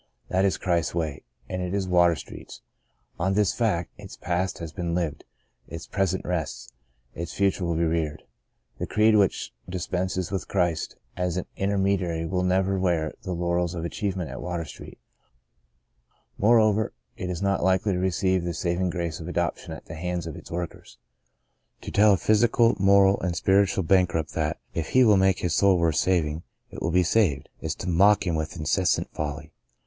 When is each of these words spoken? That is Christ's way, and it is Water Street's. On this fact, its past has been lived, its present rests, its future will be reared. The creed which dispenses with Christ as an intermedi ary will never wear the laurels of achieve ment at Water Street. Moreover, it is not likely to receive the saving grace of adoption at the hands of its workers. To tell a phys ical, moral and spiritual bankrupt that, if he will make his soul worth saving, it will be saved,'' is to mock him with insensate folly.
That 0.29 0.45
is 0.45 0.57
Christ's 0.57 0.95
way, 0.95 1.21
and 1.47 1.61
it 1.61 1.75
is 1.75 1.87
Water 1.87 2.15
Street's. 2.15 2.63
On 3.19 3.35
this 3.35 3.53
fact, 3.53 3.91
its 3.99 4.15
past 4.17 4.57
has 4.57 4.73
been 4.73 4.95
lived, 4.95 5.25
its 5.67 5.85
present 5.85 6.25
rests, 6.25 6.73
its 7.13 7.35
future 7.35 7.63
will 7.63 7.75
be 7.75 7.83
reared. 7.83 8.23
The 8.79 8.87
creed 8.87 9.15
which 9.15 9.53
dispenses 9.69 10.31
with 10.31 10.47
Christ 10.47 10.95
as 11.15 11.37
an 11.37 11.45
intermedi 11.55 12.01
ary 12.01 12.25
will 12.25 12.41
never 12.41 12.79
wear 12.79 13.13
the 13.21 13.33
laurels 13.33 13.75
of 13.75 13.85
achieve 13.85 14.15
ment 14.17 14.31
at 14.31 14.41
Water 14.41 14.65
Street. 14.65 14.97
Moreover, 16.35 16.93
it 17.15 17.29
is 17.29 17.43
not 17.43 17.63
likely 17.63 17.93
to 17.93 17.99
receive 17.99 18.43
the 18.43 18.55
saving 18.55 18.89
grace 18.89 19.19
of 19.19 19.27
adoption 19.27 19.71
at 19.71 19.85
the 19.85 19.93
hands 19.93 20.25
of 20.25 20.35
its 20.35 20.49
workers. 20.49 20.97
To 21.81 21.91
tell 21.91 22.13
a 22.13 22.17
phys 22.17 22.43
ical, 22.43 22.79
moral 22.79 23.21
and 23.21 23.35
spiritual 23.35 23.83
bankrupt 23.83 24.33
that, 24.33 24.59
if 24.73 24.89
he 24.93 25.03
will 25.03 25.15
make 25.17 25.41
his 25.41 25.53
soul 25.53 25.77
worth 25.77 25.97
saving, 25.97 26.41
it 26.71 26.81
will 26.81 26.89
be 26.89 27.03
saved,'' 27.03 27.49
is 27.59 27.75
to 27.75 27.87
mock 27.87 28.25
him 28.25 28.33
with 28.33 28.57
insensate 28.57 29.13
folly. 29.13 29.51